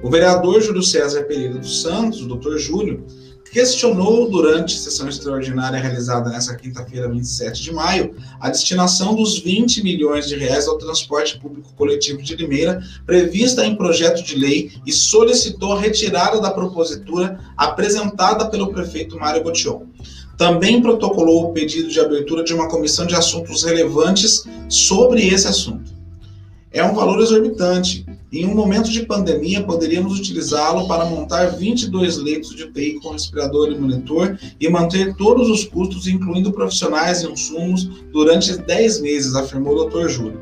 O 0.04 0.10
vereador 0.12 0.62
Júlio 0.62 0.84
César 0.84 1.24
Pereira 1.24 1.58
dos 1.58 1.82
Santos, 1.82 2.22
o 2.22 2.28
Dr. 2.28 2.58
Júlio, 2.58 3.04
questionou 3.54 4.28
durante 4.28 4.80
sessão 4.80 5.08
extraordinária 5.08 5.80
realizada 5.80 6.28
nesta 6.28 6.56
quinta-feira, 6.56 7.08
27 7.08 7.62
de 7.62 7.72
maio, 7.72 8.16
a 8.40 8.50
destinação 8.50 9.14
dos 9.14 9.38
20 9.38 9.84
milhões 9.84 10.28
de 10.28 10.36
reais 10.36 10.68
ao 10.68 10.80
transporte 10.80 11.38
público 11.38 11.72
coletivo 11.76 12.20
de 12.24 12.36
Limeira, 12.36 12.82
prevista 13.06 13.64
em 13.64 13.76
projeto 13.76 14.24
de 14.24 14.36
lei, 14.36 14.72
e 14.88 14.92
solicitou 14.92 15.74
a 15.74 15.80
retirada 15.80 16.42
da 16.42 16.50
propositura 16.50 17.40
apresentada 17.56 18.50
pelo 18.50 18.74
prefeito 18.74 19.20
Mário 19.20 19.44
Botion. 19.44 19.84
Também 20.36 20.82
protocolou 20.82 21.44
o 21.44 21.54
pedido 21.54 21.90
de 21.90 22.00
abertura 22.00 22.44
de 22.44 22.56
uma 22.56 22.68
comissão 22.68 23.06
de 23.06 23.14
assuntos 23.14 23.64
relevantes 23.64 24.46
sobre 24.68 25.28
esse 25.28 25.48
assunto. 25.48 25.94
É 26.72 26.84
um 26.84 26.96
valor 26.96 27.22
exorbitante, 27.22 28.04
em 28.34 28.48
um 28.48 28.56
momento 28.56 28.90
de 28.90 29.06
pandemia, 29.06 29.64
poderíamos 29.64 30.20
utilizá-lo 30.20 30.88
para 30.88 31.06
montar 31.06 31.56
22 31.56 32.18
leitos 32.18 32.56
de 32.56 32.64
UTI 32.64 33.00
com 33.00 33.12
respirador 33.12 33.72
e 33.72 33.78
monitor 33.78 34.40
e 34.60 34.68
manter 34.70 35.16
todos 35.16 35.50
os 35.50 35.66
custos, 35.66 36.08
incluindo 36.08 36.52
profissionais 36.52 37.22
e 37.22 37.32
insumos, 37.32 37.88
durante 38.12 38.58
10 38.58 39.02
meses, 39.02 39.36
afirmou 39.36 39.76
o 39.76 39.86
Dr. 39.86 40.08
Júlio. 40.08 40.42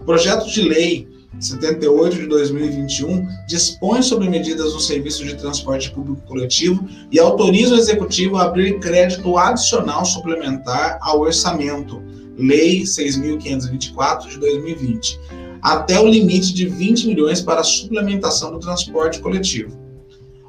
O 0.00 0.04
projeto 0.04 0.50
de 0.50 0.62
lei 0.62 1.08
78 1.38 2.16
de 2.16 2.26
2021 2.26 3.28
dispõe 3.46 4.00
sobre 4.00 4.30
medidas 4.30 4.72
no 4.72 4.80
serviço 4.80 5.22
de 5.22 5.34
transporte 5.34 5.90
público 5.90 6.22
coletivo 6.26 6.88
e 7.12 7.18
autoriza 7.18 7.74
o 7.74 7.78
executivo 7.78 8.38
a 8.38 8.44
abrir 8.44 8.80
crédito 8.80 9.36
adicional 9.36 10.06
suplementar 10.06 10.98
ao 11.02 11.20
orçamento, 11.20 12.02
Lei 12.38 12.82
6.524 12.82 14.28
de 14.28 14.38
2020 14.38 15.45
até 15.66 15.98
o 15.98 16.06
limite 16.06 16.54
de 16.54 16.64
20 16.68 17.08
milhões 17.08 17.40
para 17.40 17.60
a 17.60 17.64
suplementação 17.64 18.52
do 18.52 18.60
transporte 18.60 19.18
coletivo. 19.18 19.76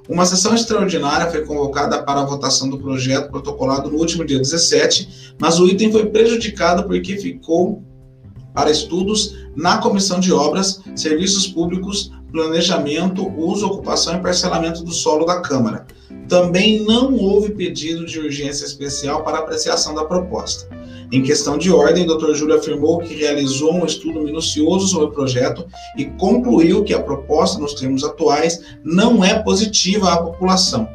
Uma 0.08 0.28
sessão 0.28 0.54
extraordinária 0.54 1.32
foi 1.32 1.44
convocada 1.44 2.04
para 2.04 2.22
a 2.22 2.26
votação 2.26 2.70
do 2.70 2.78
projeto 2.78 3.32
protocolado 3.32 3.90
no 3.90 3.98
último 3.98 4.24
dia 4.24 4.38
17, 4.38 5.36
mas 5.40 5.60
o 5.60 5.66
item 5.68 5.92
foi 5.92 6.06
prejudicado 6.06 6.84
porque 6.84 7.18
ficou 7.18 7.82
para 8.54 8.70
estudos 8.70 9.36
na 9.56 9.80
Comissão 9.80 10.20
de 10.20 10.32
Obras, 10.32 10.84
Serviços 10.96 11.48
Públicos, 11.48 12.12
Planejamento, 12.32 13.28
Uso, 13.28 13.66
Ocupação 13.66 14.18
e 14.18 14.22
Parcelamento 14.22 14.84
do 14.84 14.92
Solo 14.92 15.26
da 15.26 15.42
Câmara. 15.42 15.88
Também 16.30 16.84
não 16.84 17.16
houve 17.16 17.54
pedido 17.54 18.06
de 18.06 18.20
urgência 18.20 18.66
especial 18.66 19.24
para 19.24 19.40
apreciação 19.40 19.96
da 19.96 20.06
proposta. 20.06 20.70
Em 21.10 21.24
questão 21.24 21.58
de 21.58 21.72
ordem, 21.72 22.04
o 22.04 22.18
Dr. 22.18 22.34
Júlio 22.34 22.58
afirmou 22.58 23.00
que 23.00 23.14
realizou 23.14 23.74
um 23.74 23.86
estudo 23.86 24.20
minucioso 24.22 24.90
sobre 24.90 25.08
o 25.08 25.12
projeto 25.12 25.66
e 25.98 26.04
concluiu 26.04 26.84
que 26.84 26.94
a 26.94 27.02
proposta, 27.02 27.58
nos 27.60 27.76
termos 27.76 28.04
atuais, 28.04 28.62
não 28.84 29.24
é 29.24 29.40
positiva 29.42 30.12
à 30.12 30.18
população. 30.18 30.90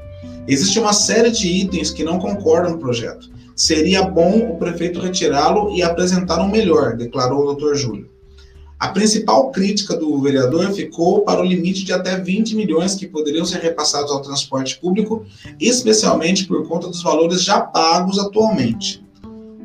Existe 0.46 0.78
uma 0.78 0.92
série 0.92 1.30
de 1.30 1.48
itens 1.48 1.90
que 1.90 2.04
não 2.04 2.18
concordam 2.18 2.72
no 2.72 2.78
projeto. 2.78 3.30
Seria 3.56 4.02
bom 4.02 4.50
o 4.50 4.58
prefeito 4.58 5.00
retirá-lo 5.00 5.74
e 5.74 5.82
apresentar 5.82 6.42
um 6.42 6.50
melhor, 6.50 6.94
declarou 6.94 7.46
o 7.46 7.54
Dr. 7.54 7.74
Júlio. 7.74 8.10
A 8.78 8.88
principal 8.88 9.50
crítica 9.50 9.96
do 9.96 10.20
vereador 10.20 10.72
ficou 10.72 11.22
para 11.22 11.40
o 11.40 11.44
limite 11.44 11.84
de 11.84 11.92
até 11.92 12.18
20 12.18 12.54
milhões 12.54 12.94
que 12.96 13.06
poderiam 13.06 13.46
ser 13.46 13.60
repassados 13.60 14.10
ao 14.10 14.20
transporte 14.20 14.78
público, 14.78 15.24
especialmente 15.58 16.44
por 16.46 16.68
conta 16.68 16.88
dos 16.88 17.02
valores 17.02 17.42
já 17.42 17.60
pagos 17.60 18.18
atualmente 18.18 19.02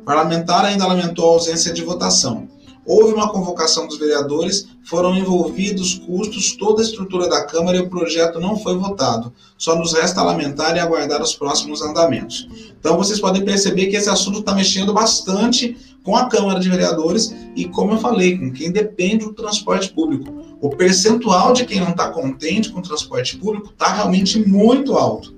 parlamentar 0.08 0.64
ainda 0.64 0.88
lamentou 0.88 1.26
a 1.26 1.34
ausência 1.34 1.74
de 1.74 1.84
votação. 1.84 2.48
Houve 2.86 3.14
uma 3.14 3.30
convocação 3.30 3.86
dos 3.86 3.98
vereadores, 4.00 4.70
foram 4.86 5.14
envolvidos 5.14 5.96
custos, 5.96 6.56
toda 6.56 6.82
a 6.82 6.86
estrutura 6.86 7.28
da 7.28 7.44
Câmara 7.44 7.76
e 7.76 7.82
o 7.82 7.90
projeto 7.90 8.40
não 8.40 8.56
foi 8.58 8.78
votado. 8.78 9.34
Só 9.58 9.76
nos 9.76 9.92
resta 9.92 10.24
lamentar 10.24 10.78
e 10.78 10.80
aguardar 10.80 11.22
os 11.22 11.36
próximos 11.36 11.82
andamentos. 11.82 12.48
Então 12.80 12.96
vocês 12.96 13.20
podem 13.20 13.44
perceber 13.44 13.88
que 13.88 13.98
esse 13.98 14.10
assunto 14.10 14.40
está 14.40 14.56
mexendo 14.56 14.94
bastante 14.94 15.76
com 16.02 16.16
a 16.16 16.30
Câmara 16.30 16.62
de 16.62 16.70
Vereadores 16.70 17.36
e, 17.54 17.66
como 17.66 17.92
eu 17.92 17.98
falei, 17.98 18.38
com 18.38 18.50
quem 18.50 18.72
depende 18.72 19.26
do 19.26 19.34
transporte 19.34 19.92
público. 19.92 20.34
O 20.62 20.70
percentual 20.70 21.52
de 21.52 21.66
quem 21.66 21.82
não 21.82 21.90
está 21.90 22.10
contente 22.12 22.70
com 22.70 22.80
o 22.80 22.84
transporte 22.84 23.36
público 23.36 23.72
está 23.74 23.92
realmente 23.92 24.40
muito 24.48 24.94
alto. 24.94 25.37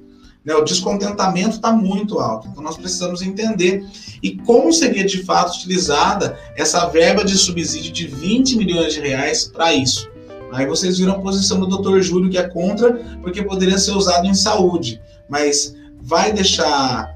Né? 0.50 0.56
O 0.56 0.64
descontentamento 0.64 1.58
está 1.58 1.72
muito 1.72 2.18
alto. 2.18 2.48
Então, 2.48 2.64
nós 2.64 2.76
precisamos 2.76 3.22
entender. 3.22 3.86
E 4.24 4.36
como 4.38 4.74
seria 4.74 5.06
de 5.06 5.24
fato 5.24 5.56
utilizada 5.56 6.40
essa 6.56 6.88
verba 6.88 7.24
de 7.24 7.38
subsídio 7.38 7.92
de 7.92 8.08
20 8.08 8.58
milhões 8.58 8.96
de 8.96 9.00
reais 9.00 9.48
para 9.48 9.72
isso? 9.76 10.10
Aí 10.52 10.66
vocês 10.66 10.98
viram 10.98 11.14
a 11.14 11.20
posição 11.20 11.60
do 11.60 11.78
Dr. 11.78 12.02
Júlio, 12.02 12.32
que 12.32 12.38
é 12.40 12.50
contra, 12.50 12.96
porque 13.22 13.44
poderia 13.44 13.78
ser 13.78 13.92
usado 13.92 14.26
em 14.26 14.34
saúde. 14.34 15.00
Mas 15.30 15.76
vai 16.02 16.34
deixar 16.34 17.16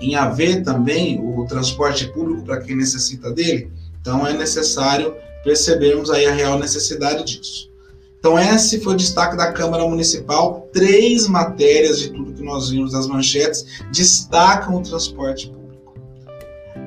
em 0.00 0.14
haver 0.14 0.62
também 0.62 1.20
o 1.20 1.44
transporte 1.44 2.06
público 2.08 2.42
para 2.42 2.62
quem 2.62 2.74
necessita 2.74 3.30
dele? 3.30 3.70
Então, 4.00 4.26
é 4.26 4.32
necessário 4.32 5.14
percebermos 5.44 6.10
aí 6.10 6.24
a 6.24 6.32
real 6.32 6.58
necessidade 6.58 7.22
disso. 7.22 7.70
Então, 8.18 8.38
esse 8.38 8.80
foi 8.80 8.94
o 8.94 8.96
destaque 8.96 9.36
da 9.36 9.52
Câmara 9.52 9.86
Municipal. 9.86 10.70
Três 10.72 11.28
matérias 11.28 11.98
de 11.98 12.08
tudo 12.08 12.35
nós 12.46 12.70
vimos 12.70 12.92
nas 12.92 13.06
manchetes 13.06 13.82
destacam 13.92 14.76
o 14.76 14.82
transporte 14.82 15.48
público. 15.48 15.94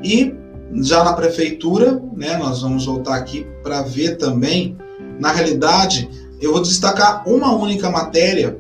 E 0.03 0.33
já 0.81 1.03
na 1.03 1.13
prefeitura, 1.13 2.01
né, 2.15 2.37
nós 2.37 2.61
vamos 2.61 2.85
voltar 2.85 3.15
aqui 3.15 3.45
para 3.63 3.81
ver 3.81 4.17
também. 4.17 4.77
Na 5.19 5.31
realidade, 5.31 6.09
eu 6.39 6.53
vou 6.53 6.61
destacar 6.61 7.27
uma 7.27 7.53
única 7.53 7.89
matéria, 7.89 8.57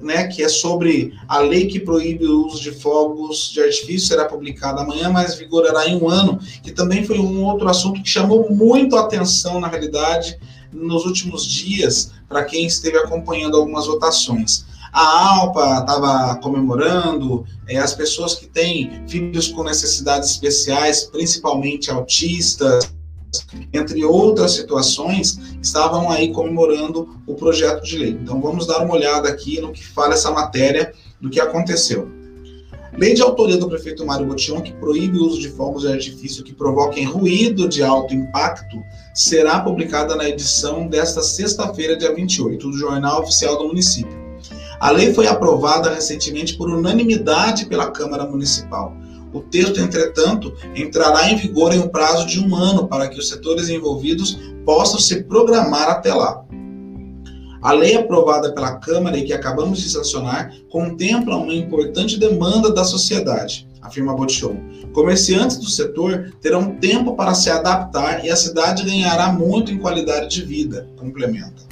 né, 0.00 0.26
que 0.26 0.42
é 0.42 0.48
sobre 0.48 1.12
a 1.28 1.38
lei 1.38 1.66
que 1.66 1.78
proíbe 1.78 2.26
o 2.26 2.46
uso 2.46 2.60
de 2.60 2.72
fogos 2.72 3.50
de 3.52 3.60
artifício, 3.60 4.08
será 4.08 4.24
publicada 4.24 4.80
amanhã, 4.80 5.10
mas 5.10 5.34
vigorará 5.34 5.86
em 5.86 6.00
um 6.00 6.08
ano, 6.08 6.38
que 6.62 6.72
também 6.72 7.04
foi 7.04 7.18
um 7.18 7.44
outro 7.44 7.68
assunto 7.68 8.02
que 8.02 8.08
chamou 8.08 8.50
muito 8.50 8.96
a 8.96 9.00
atenção, 9.00 9.60
na 9.60 9.68
realidade, 9.68 10.38
nos 10.72 11.04
últimos 11.04 11.44
dias, 11.44 12.12
para 12.28 12.44
quem 12.44 12.66
esteve 12.66 12.96
acompanhando 12.96 13.56
algumas 13.56 13.86
votações. 13.86 14.64
A 14.92 15.34
Alpa 15.36 15.80
estava 15.80 16.36
comemorando, 16.36 17.44
é, 17.68 17.78
as 17.78 17.94
pessoas 17.94 18.34
que 18.34 18.46
têm 18.46 19.02
filhos 19.08 19.48
com 19.48 19.62
necessidades 19.62 20.30
especiais, 20.30 21.04
principalmente 21.04 21.90
autistas, 21.90 22.92
entre 23.72 24.04
outras 24.04 24.52
situações, 24.52 25.38
estavam 25.62 26.10
aí 26.10 26.32
comemorando 26.32 27.08
o 27.26 27.34
projeto 27.34 27.84
de 27.84 27.96
lei. 27.96 28.10
Então 28.10 28.40
vamos 28.40 28.66
dar 28.66 28.84
uma 28.84 28.94
olhada 28.94 29.28
aqui 29.28 29.60
no 29.60 29.72
que 29.72 29.86
fala 29.86 30.14
essa 30.14 30.30
matéria 30.30 30.92
do 31.20 31.30
que 31.30 31.40
aconteceu. 31.40 32.08
Lei 32.92 33.14
de 33.14 33.22
autoria 33.22 33.56
do 33.56 33.68
prefeito 33.68 34.04
Mário 34.04 34.26
Botion, 34.26 34.60
que 34.60 34.72
proíbe 34.72 35.16
o 35.18 35.24
uso 35.24 35.40
de 35.40 35.48
fogos 35.50 35.82
de 35.82 35.92
artifício 35.92 36.42
que 36.42 36.52
provoquem 36.52 37.04
ruído 37.04 37.68
de 37.68 37.84
alto 37.84 38.12
impacto, 38.12 38.82
será 39.14 39.60
publicada 39.60 40.16
na 40.16 40.28
edição 40.28 40.88
desta 40.88 41.22
sexta-feira, 41.22 41.96
dia 41.96 42.12
28, 42.12 42.68
do 42.68 42.76
Jornal 42.76 43.22
Oficial 43.22 43.56
do 43.58 43.68
Município. 43.68 44.19
A 44.80 44.90
lei 44.90 45.12
foi 45.12 45.26
aprovada 45.26 45.92
recentemente 45.92 46.56
por 46.56 46.70
unanimidade 46.70 47.66
pela 47.66 47.90
Câmara 47.90 48.24
Municipal. 48.24 48.96
O 49.30 49.40
texto, 49.40 49.78
entretanto, 49.78 50.54
entrará 50.74 51.30
em 51.30 51.36
vigor 51.36 51.74
em 51.74 51.78
um 51.78 51.88
prazo 51.88 52.26
de 52.26 52.40
um 52.40 52.56
ano 52.56 52.88
para 52.88 53.06
que 53.06 53.18
os 53.18 53.28
setores 53.28 53.68
envolvidos 53.68 54.40
possam 54.64 54.98
se 54.98 55.22
programar 55.24 55.86
até 55.90 56.14
lá. 56.14 56.42
A 57.60 57.72
lei 57.72 57.94
aprovada 57.94 58.54
pela 58.54 58.76
Câmara 58.76 59.18
e 59.18 59.24
que 59.24 59.34
acabamos 59.34 59.80
de 59.80 59.90
sancionar 59.90 60.50
contempla 60.70 61.36
uma 61.36 61.52
importante 61.52 62.18
demanda 62.18 62.72
da 62.72 62.82
sociedade, 62.82 63.68
afirma 63.82 64.14
Botchon. 64.14 64.56
Comerciantes 64.94 65.58
do 65.58 65.68
setor 65.68 66.32
terão 66.40 66.76
tempo 66.76 67.14
para 67.14 67.34
se 67.34 67.50
adaptar 67.50 68.24
e 68.24 68.30
a 68.30 68.36
cidade 68.36 68.82
ganhará 68.82 69.30
muito 69.30 69.70
em 69.70 69.78
qualidade 69.78 70.30
de 70.30 70.42
vida, 70.42 70.88
complementa. 70.96 71.69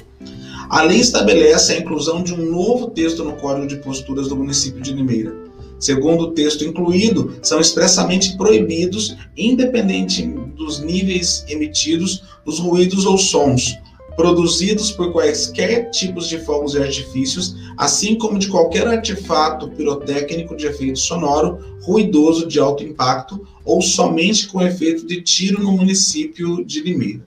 A 0.69 0.83
lei 0.83 0.99
estabelece 0.99 1.73
a 1.73 1.79
inclusão 1.79 2.21
de 2.21 2.31
um 2.31 2.51
novo 2.51 2.91
texto 2.91 3.23
no 3.23 3.33
Código 3.33 3.65
de 3.65 3.77
Posturas 3.77 4.27
do 4.27 4.35
município 4.35 4.79
de 4.79 4.93
Limeira. 4.93 5.35
Segundo 5.79 6.25
o 6.25 6.31
texto 6.31 6.63
incluído, 6.63 7.33
são 7.41 7.59
expressamente 7.59 8.37
proibidos, 8.37 9.17
independente 9.35 10.27
dos 10.55 10.79
níveis 10.79 11.43
emitidos, 11.47 12.21
os 12.45 12.59
ruídos 12.59 13.07
ou 13.07 13.17
sons, 13.17 13.79
produzidos 14.15 14.91
por 14.91 15.11
quaisquer 15.11 15.89
tipos 15.89 16.29
de 16.29 16.37
fogos 16.37 16.75
e 16.75 16.79
artifícios, 16.79 17.55
assim 17.75 18.15
como 18.15 18.37
de 18.37 18.47
qualquer 18.47 18.85
artefato 18.87 19.69
pirotécnico 19.69 20.55
de 20.55 20.67
efeito 20.67 20.99
sonoro, 20.99 21.57
ruidoso 21.81 22.45
de 22.45 22.59
alto 22.59 22.83
impacto 22.83 23.43
ou 23.65 23.81
somente 23.81 24.47
com 24.47 24.61
efeito 24.61 25.07
de 25.07 25.19
tiro 25.23 25.63
no 25.63 25.71
município 25.71 26.63
de 26.63 26.81
Limeira. 26.81 27.25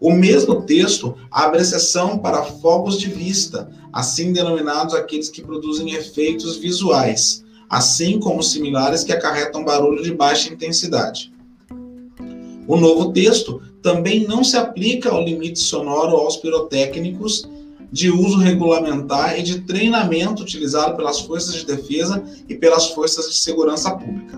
O 0.00 0.12
mesmo 0.12 0.62
texto 0.62 1.16
abre 1.30 1.60
exceção 1.60 2.18
para 2.18 2.44
fogos 2.44 2.98
de 2.98 3.08
vista, 3.08 3.68
assim 3.92 4.32
denominados 4.32 4.94
aqueles 4.94 5.28
que 5.28 5.42
produzem 5.42 5.92
efeitos 5.92 6.56
visuais, 6.56 7.44
assim 7.68 8.20
como 8.20 8.42
similares 8.42 9.02
que 9.02 9.12
acarretam 9.12 9.64
barulho 9.64 10.02
de 10.02 10.14
baixa 10.14 10.52
intensidade. 10.52 11.32
O 12.68 12.76
novo 12.76 13.12
texto 13.12 13.60
também 13.82 14.26
não 14.26 14.44
se 14.44 14.56
aplica 14.56 15.10
ao 15.10 15.24
limite 15.24 15.58
sonoro 15.58 16.16
aos 16.16 16.36
pirotécnicos 16.36 17.48
de 17.90 18.10
uso 18.10 18.38
regulamentar 18.38 19.38
e 19.38 19.42
de 19.42 19.62
treinamento 19.62 20.42
utilizado 20.42 20.96
pelas 20.96 21.20
forças 21.20 21.54
de 21.54 21.64
defesa 21.64 22.22
e 22.48 22.54
pelas 22.54 22.90
forças 22.90 23.28
de 23.30 23.38
segurança 23.38 23.90
pública. 23.90 24.37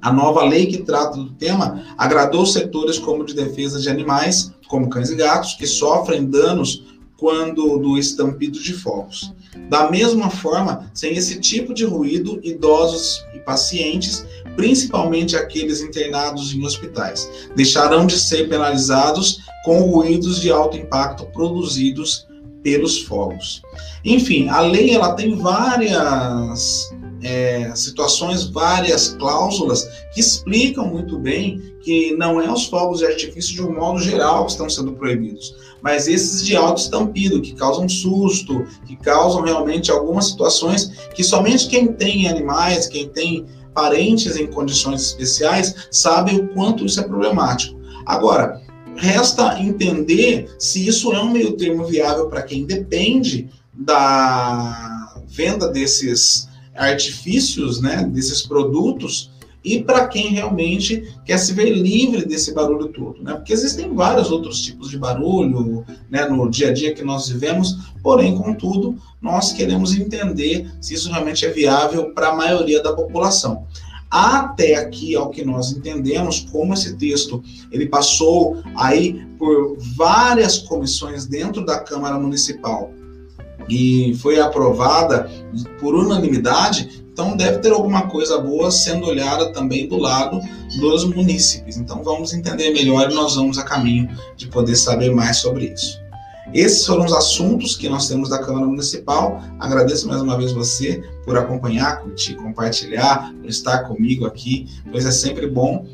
A 0.00 0.12
nova 0.12 0.44
lei 0.44 0.66
que 0.66 0.78
trata 0.78 1.16
do 1.16 1.30
tema 1.30 1.84
agradou 1.96 2.46
setores 2.46 2.98
como 2.98 3.24
de 3.24 3.34
defesa 3.34 3.80
de 3.80 3.88
animais, 3.88 4.52
como 4.68 4.88
cães 4.88 5.10
e 5.10 5.16
gatos, 5.16 5.54
que 5.54 5.66
sofrem 5.66 6.24
danos 6.24 6.84
quando 7.16 7.78
do 7.78 7.98
estampido 7.98 8.60
de 8.60 8.72
fogos. 8.72 9.32
Da 9.68 9.90
mesma 9.90 10.30
forma, 10.30 10.88
sem 10.94 11.16
esse 11.16 11.40
tipo 11.40 11.74
de 11.74 11.84
ruído, 11.84 12.38
idosos 12.44 13.24
e 13.34 13.40
pacientes, 13.40 14.24
principalmente 14.54 15.36
aqueles 15.36 15.80
internados 15.80 16.54
em 16.54 16.64
hospitais, 16.64 17.28
deixarão 17.56 18.06
de 18.06 18.18
ser 18.18 18.48
penalizados 18.48 19.40
com 19.64 19.80
ruídos 19.80 20.40
de 20.40 20.50
alto 20.50 20.76
impacto 20.76 21.26
produzidos 21.26 22.26
pelos 22.62 23.02
fogos. 23.02 23.62
Enfim, 24.04 24.48
a 24.48 24.60
lei 24.60 24.90
ela 24.90 25.14
tem 25.14 25.34
várias 25.36 26.90
é, 27.22 27.72
situações, 27.74 28.44
várias 28.44 29.08
cláusulas 29.18 29.88
que 30.12 30.20
explicam 30.20 30.86
muito 30.86 31.18
bem 31.18 31.60
que 31.82 32.14
não 32.16 32.40
é 32.40 32.52
os 32.52 32.66
fogos 32.66 32.98
de 32.98 33.06
artifício 33.06 33.54
de 33.54 33.62
um 33.62 33.74
modo 33.74 34.00
geral 34.00 34.44
que 34.44 34.52
estão 34.52 34.68
sendo 34.68 34.92
proibidos, 34.92 35.56
mas 35.82 36.06
esses 36.06 36.44
de 36.44 36.56
alto 36.56 36.80
estampido, 36.80 37.40
que 37.40 37.54
causam 37.54 37.88
susto, 37.88 38.66
que 38.86 38.96
causam 38.96 39.42
realmente 39.42 39.90
algumas 39.90 40.26
situações 40.26 40.90
que 41.14 41.24
somente 41.24 41.68
quem 41.68 41.92
tem 41.92 42.28
animais, 42.28 42.86
quem 42.86 43.08
tem 43.08 43.46
parentes 43.72 44.36
em 44.36 44.46
condições 44.48 45.02
especiais, 45.02 45.74
sabe 45.90 46.34
o 46.34 46.48
quanto 46.48 46.84
isso 46.84 47.00
é 47.00 47.04
problemático. 47.04 47.78
Agora, 48.04 48.60
resta 48.96 49.60
entender 49.60 50.50
se 50.58 50.86
isso 50.86 51.12
é 51.12 51.20
um 51.20 51.30
meio 51.30 51.56
termo 51.56 51.84
viável 51.84 52.28
para 52.28 52.42
quem 52.42 52.66
depende 52.66 53.48
da 53.72 55.14
venda 55.28 55.68
desses 55.68 56.47
artifícios, 56.78 57.80
né, 57.80 58.04
desses 58.04 58.42
produtos, 58.42 59.30
e 59.64 59.82
para 59.82 60.06
quem 60.06 60.28
realmente 60.28 61.12
quer 61.24 61.36
se 61.36 61.52
ver 61.52 61.70
livre 61.70 62.24
desse 62.24 62.54
barulho 62.54 62.88
todo, 62.88 63.22
né? 63.22 63.34
Porque 63.34 63.52
existem 63.52 63.92
vários 63.92 64.30
outros 64.30 64.62
tipos 64.62 64.88
de 64.88 64.96
barulho, 64.96 65.84
né, 66.08 66.26
no 66.26 66.48
dia 66.48 66.68
a 66.68 66.72
dia 66.72 66.94
que 66.94 67.02
nós 67.02 67.28
vivemos, 67.28 67.76
porém, 68.02 68.36
contudo, 68.36 68.96
nós 69.20 69.52
queremos 69.52 69.94
entender 69.94 70.70
se 70.80 70.94
isso 70.94 71.10
realmente 71.10 71.44
é 71.44 71.50
viável 71.50 72.14
para 72.14 72.28
a 72.28 72.36
maioria 72.36 72.82
da 72.82 72.92
população. 72.92 73.66
Até 74.10 74.76
aqui, 74.76 75.14
ao 75.14 75.28
que 75.28 75.44
nós 75.44 75.70
entendemos, 75.72 76.46
como 76.50 76.72
esse 76.72 76.96
texto 76.96 77.42
ele 77.70 77.86
passou 77.86 78.62
aí 78.74 79.26
por 79.38 79.76
várias 79.96 80.58
comissões 80.58 81.26
dentro 81.26 81.64
da 81.64 81.78
Câmara 81.80 82.18
Municipal 82.18 82.90
e 83.68 84.14
foi 84.20 84.40
aprovada 84.40 85.30
por 85.80 85.94
unanimidade, 85.94 87.04
então 87.12 87.36
deve 87.36 87.58
ter 87.58 87.72
alguma 87.72 88.06
coisa 88.06 88.38
boa 88.38 88.70
sendo 88.70 89.06
olhada 89.06 89.52
também 89.52 89.88
do 89.88 89.98
lado 89.98 90.40
dos 90.78 91.04
munícipes. 91.04 91.76
Então 91.76 92.02
vamos 92.02 92.32
entender 92.32 92.70
melhor 92.70 93.10
e 93.10 93.14
nós 93.14 93.34
vamos 93.34 93.58
a 93.58 93.64
caminho 93.64 94.08
de 94.36 94.46
poder 94.46 94.76
saber 94.76 95.12
mais 95.12 95.38
sobre 95.38 95.66
isso. 95.66 95.98
Esses 96.54 96.86
foram 96.86 97.04
os 97.04 97.12
assuntos 97.12 97.76
que 97.76 97.88
nós 97.88 98.08
temos 98.08 98.30
da 98.30 98.38
Câmara 98.38 98.66
Municipal. 98.66 99.42
Agradeço 99.58 100.08
mais 100.08 100.22
uma 100.22 100.36
vez 100.36 100.52
você 100.52 101.02
por 101.24 101.36
acompanhar, 101.36 102.00
curtir, 102.00 102.36
compartilhar, 102.36 103.34
por 103.34 103.50
estar 103.50 103.80
comigo 103.80 104.24
aqui, 104.24 104.66
pois 104.90 105.04
é 105.04 105.10
sempre 105.10 105.46
bom 105.46 105.86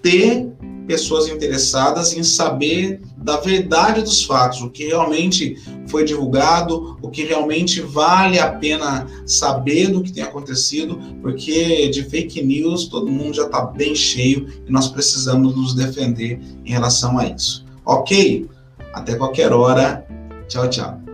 ter 0.00 0.50
pessoas 0.86 1.28
interessadas 1.28 2.12
em 2.16 2.22
saber 2.22 3.00
da 3.16 3.36
verdade 3.38 4.02
dos 4.02 4.24
fatos, 4.24 4.60
o 4.62 4.70
que 4.70 4.86
realmente 4.86 5.56
foi 5.86 6.04
divulgado, 6.04 6.98
o 7.00 7.08
que 7.08 7.24
realmente 7.24 7.80
vale 7.80 8.38
a 8.38 8.50
pena 8.50 9.06
saber 9.26 9.88
do 9.88 10.02
que 10.02 10.12
tem 10.12 10.22
acontecido, 10.22 10.98
porque 11.20 11.88
de 11.88 12.02
fake 12.04 12.42
news 12.42 12.86
todo 12.86 13.10
mundo 13.10 13.34
já 13.34 13.46
está 13.46 13.64
bem 13.64 13.94
cheio 13.94 14.48
e 14.66 14.70
nós 14.72 14.88
precisamos 14.88 15.54
nos 15.54 15.74
defender 15.74 16.40
em 16.64 16.70
relação 16.70 17.18
a 17.18 17.26
isso. 17.26 17.64
Ok? 17.84 18.48
Até 18.92 19.14
qualquer 19.14 19.52
hora. 19.52 20.06
Tchau, 20.48 20.68
tchau. 20.68 21.11